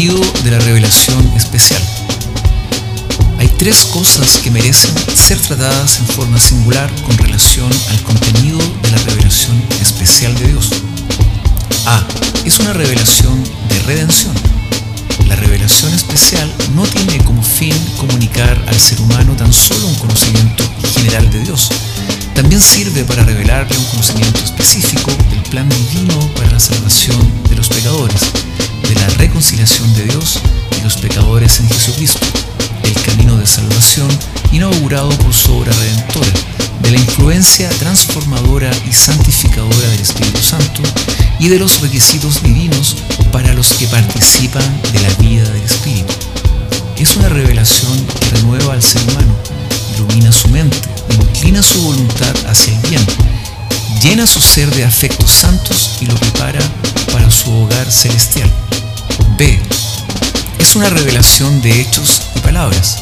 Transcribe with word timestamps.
de 0.00 0.50
la 0.50 0.58
revelación 0.60 1.30
especial. 1.36 1.82
Hay 3.38 3.48
tres 3.58 3.84
cosas 3.84 4.38
que 4.38 4.50
merecen 4.50 4.90
ser 5.14 5.38
tratadas 5.38 5.98
en 5.98 6.06
forma 6.06 6.40
singular 6.40 6.90
con 7.02 7.18
relación 7.18 7.70
al 7.90 8.02
contenido 8.02 8.58
de 8.82 8.90
la 8.92 8.96
revelación 8.96 9.62
especial 9.82 10.34
de 10.36 10.48
Dios. 10.48 10.70
A. 11.84 12.02
Es 12.46 12.58
una 12.60 12.72
revelación 12.72 13.44
de 13.68 13.78
redención. 13.80 14.32
La 15.28 15.36
revelación 15.36 15.92
especial 15.92 16.50
no 16.74 16.84
tiene 16.84 17.22
como 17.22 17.42
fin 17.42 17.76
comunicar 17.98 18.58
al 18.68 18.80
ser 18.80 19.02
humano 19.02 19.36
tan 19.36 19.52
solo 19.52 19.86
un 19.86 19.96
conocimiento 19.96 20.64
general 20.94 21.30
de 21.30 21.40
Dios. 21.40 21.68
También 22.34 22.62
sirve 22.62 23.04
para 23.04 23.22
revelarle 23.24 23.76
un 23.76 23.84
conocimiento 23.84 24.40
específico 24.40 25.10
del 25.28 25.42
plan 25.50 25.68
divino 25.68 26.18
para 26.36 26.52
la 26.52 26.60
salvación 26.60 27.20
de 27.50 27.56
los 27.56 27.68
pecadores 27.68 28.39
reconciliación 29.40 29.94
de 29.94 30.04
Dios 30.04 30.38
y 30.78 30.82
los 30.82 30.98
pecadores 30.98 31.60
en 31.60 31.68
Jesucristo 31.70 32.20
el 32.84 32.92
camino 33.00 33.38
de 33.38 33.46
salvación 33.46 34.06
inaugurado 34.52 35.08
por 35.08 35.32
su 35.32 35.54
obra 35.54 35.72
redentora, 35.72 36.30
de 36.82 36.90
la 36.90 36.98
influencia 36.98 37.70
transformadora 37.70 38.70
y 38.86 38.92
santificadora 38.92 39.88
del 39.88 40.00
Espíritu 40.00 40.42
Santo 40.42 40.82
y 41.38 41.48
de 41.48 41.58
los 41.58 41.80
requisitos 41.80 42.42
divinos 42.42 42.96
para 43.32 43.54
los 43.54 43.72
que 43.72 43.86
participan 43.86 44.62
de 44.92 45.00
la 45.00 45.14
vida 45.14 45.48
del 45.48 45.62
Espíritu. 45.62 46.12
Es 46.98 47.16
una 47.16 47.30
revelación 47.30 47.96
que 48.06 48.36
renueva 48.36 48.74
al 48.74 48.82
ser 48.82 49.00
humano, 49.04 49.34
ilumina 49.96 50.32
su 50.32 50.48
mente, 50.48 50.76
inclina 51.14 51.62
su 51.62 51.80
voluntad 51.80 52.34
hacia 52.46 52.74
el 52.74 52.80
bien, 52.90 53.06
llena 54.02 54.26
su 54.26 54.42
ser 54.42 54.68
de 54.74 54.84
afectos 54.84 55.30
santos 55.30 55.92
y 56.02 56.04
lo 56.04 56.14
prepara 56.16 56.60
para 57.10 57.30
su 57.30 57.50
hogar 57.50 57.90
celestial. 57.90 58.49
B. 59.40 59.58
Es 60.58 60.76
una 60.76 60.90
revelación 60.90 61.62
de 61.62 61.80
hechos 61.80 62.20
palabras. 62.42 62.98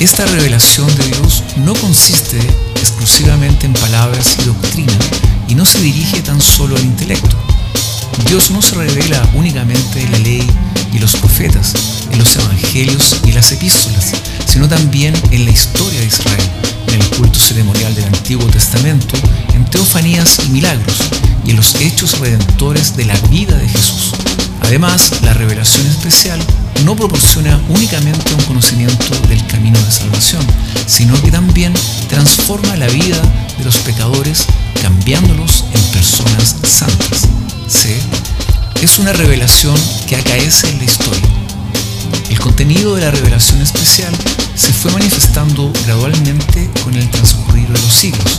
Esta 0.00 0.24
revelación 0.24 0.86
de 0.96 1.04
Dios 1.04 1.42
no 1.56 1.74
consiste 1.74 2.38
exclusivamente 2.76 3.66
en 3.66 3.74
palabras 3.74 4.38
y 4.40 4.44
doctrina 4.44 4.94
y 5.46 5.54
no 5.54 5.66
se 5.66 5.82
dirige 5.82 6.22
tan 6.22 6.40
solo 6.40 6.76
al 6.76 6.84
intelecto. 6.84 7.36
Dios 8.26 8.50
no 8.52 8.62
se 8.62 8.76
revela 8.76 9.22
únicamente 9.34 10.00
en 10.00 10.12
la 10.12 10.18
ley 10.20 10.50
y 10.94 10.98
los 10.98 11.14
profetas, 11.16 11.74
en 12.10 12.20
los 12.20 12.34
evangelios 12.36 13.20
y 13.26 13.32
las 13.32 13.52
epístolas, 13.52 14.12
sino 14.46 14.66
también 14.66 15.14
en 15.30 15.44
la 15.44 15.50
historia 15.50 16.00
de 16.00 16.06
Israel, 16.06 16.50
en 16.86 17.02
el 17.02 17.08
culto 17.10 17.38
ceremonial 17.38 17.94
del 17.94 18.06
Antiguo 18.06 18.46
Testamento, 18.46 19.14
en 19.52 19.66
teofanías 19.66 20.38
y 20.46 20.48
milagros, 20.48 21.00
y 21.46 21.50
en 21.50 21.56
los 21.56 21.74
hechos 21.76 22.18
redentores 22.18 22.96
de 22.96 23.04
la 23.04 23.16
vida 23.28 23.56
de 23.56 23.68
Jesús. 23.68 24.12
Además, 24.62 25.22
la 25.22 25.34
revelación 25.34 25.86
especial 25.86 26.40
no 26.84 26.96
proporciona 26.96 27.60
únicamente 27.68 28.34
un 28.34 28.42
conocimiento 28.44 29.18
del 29.28 29.46
camino 29.46 29.78
de 29.78 29.90
salvación, 29.90 30.44
sino 30.86 31.20
que 31.22 31.30
también 31.30 31.72
transforma 32.08 32.76
la 32.76 32.86
vida 32.88 33.20
de 33.58 33.64
los 33.64 33.76
pecadores 33.78 34.46
cambiándolos 34.80 35.64
en 35.72 35.82
personas 35.92 36.56
santas. 36.62 37.28
C. 37.68 37.98
Es 38.82 38.98
una 38.98 39.12
revelación 39.12 39.76
que 40.06 40.16
acaece 40.16 40.68
en 40.68 40.78
la 40.78 40.84
historia. 40.84 41.28
El 42.30 42.38
contenido 42.40 42.94
de 42.94 43.02
la 43.02 43.10
revelación 43.10 43.60
especial 43.60 44.14
se 44.54 44.72
fue 44.72 44.92
manifestando 44.92 45.72
gradualmente 45.84 46.70
con 46.82 46.94
el 46.94 47.08
transcurrir 47.10 47.68
de 47.68 47.80
los 47.80 47.92
siglos. 47.92 48.36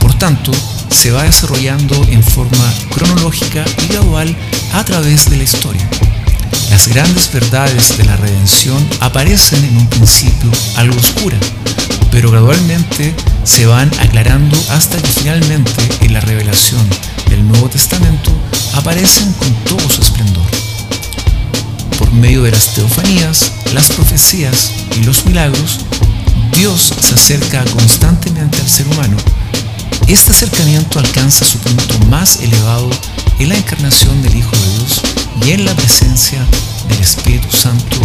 Por 0.00 0.14
tanto, 0.14 0.52
se 0.92 1.10
va 1.10 1.22
desarrollando 1.24 1.94
en 2.10 2.22
forma 2.22 2.72
cronológica 2.90 3.64
y 3.82 3.92
gradual 3.92 4.36
a 4.74 4.84
través 4.84 5.28
de 5.30 5.38
la 5.38 5.44
historia. 5.44 5.88
Las 6.70 6.88
grandes 6.88 7.32
verdades 7.32 7.96
de 7.96 8.04
la 8.04 8.16
redención 8.16 8.86
aparecen 9.00 9.64
en 9.64 9.76
un 9.78 9.86
principio 9.88 10.50
algo 10.76 10.96
oscura, 10.96 11.38
pero 12.10 12.30
gradualmente 12.30 13.14
se 13.44 13.66
van 13.66 13.90
aclarando 14.00 14.56
hasta 14.70 14.98
que 14.98 15.08
finalmente 15.08 15.72
en 16.02 16.12
la 16.12 16.20
revelación 16.20 16.86
del 17.28 17.46
Nuevo 17.48 17.68
Testamento 17.68 18.30
aparecen 18.74 19.32
con 19.34 19.52
todo 19.64 19.88
su 19.88 20.02
esplendor. 20.02 20.46
Por 21.98 22.12
medio 22.12 22.42
de 22.42 22.50
las 22.50 22.74
teofanías, 22.74 23.52
las 23.72 23.90
profecías 23.90 24.70
y 24.96 25.04
los 25.04 25.24
milagros, 25.24 25.80
Dios 26.56 26.92
se 27.00 27.14
acerca 27.14 27.64
constantemente 27.64 28.60
al 28.60 28.68
ser 28.68 28.86
humano 28.88 29.16
este 30.08 30.32
acercamiento 30.32 30.98
alcanza 30.98 31.44
su 31.44 31.58
punto 31.58 31.98
más 32.08 32.40
elevado 32.40 32.90
en 33.38 33.48
la 33.48 33.56
encarnación 33.56 34.22
del 34.22 34.36
Hijo 34.36 34.50
de 34.56 34.70
Dios 34.78 35.02
y 35.46 35.50
en 35.52 35.64
la 35.64 35.74
presencia 35.74 36.46
del 36.88 37.00
Espíritu 37.00 37.56
Santo. 37.56 37.96